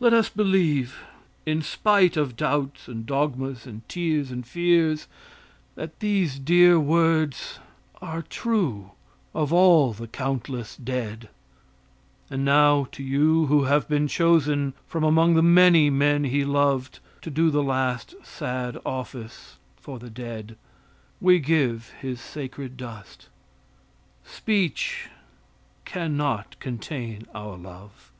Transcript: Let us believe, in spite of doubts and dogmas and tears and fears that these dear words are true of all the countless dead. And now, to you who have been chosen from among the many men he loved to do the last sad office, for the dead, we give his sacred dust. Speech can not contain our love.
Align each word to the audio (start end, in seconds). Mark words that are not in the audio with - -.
Let 0.00 0.12
us 0.12 0.28
believe, 0.28 1.02
in 1.46 1.62
spite 1.62 2.16
of 2.16 2.34
doubts 2.36 2.88
and 2.88 3.06
dogmas 3.06 3.64
and 3.64 3.88
tears 3.88 4.32
and 4.32 4.44
fears 4.44 5.06
that 5.76 6.00
these 6.00 6.40
dear 6.40 6.80
words 6.80 7.60
are 8.02 8.22
true 8.22 8.90
of 9.32 9.52
all 9.52 9.92
the 9.92 10.08
countless 10.08 10.76
dead. 10.76 11.28
And 12.28 12.44
now, 12.44 12.88
to 12.90 13.04
you 13.04 13.46
who 13.46 13.66
have 13.66 13.86
been 13.86 14.08
chosen 14.08 14.74
from 14.88 15.04
among 15.04 15.36
the 15.36 15.44
many 15.44 15.90
men 15.90 16.24
he 16.24 16.44
loved 16.44 16.98
to 17.22 17.30
do 17.30 17.48
the 17.48 17.62
last 17.62 18.16
sad 18.24 18.76
office, 18.84 19.58
for 19.76 20.00
the 20.00 20.10
dead, 20.10 20.56
we 21.20 21.38
give 21.38 21.90
his 22.00 22.20
sacred 22.20 22.76
dust. 22.76 23.28
Speech 24.24 25.08
can 25.84 26.16
not 26.16 26.58
contain 26.58 27.28
our 27.32 27.56
love. 27.56 28.10